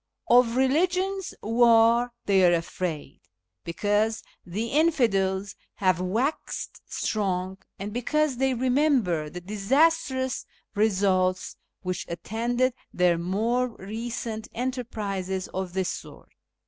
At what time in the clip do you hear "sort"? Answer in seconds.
15.89-16.31